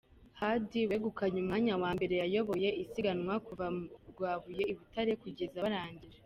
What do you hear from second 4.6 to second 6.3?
i Butare kugeza barangije.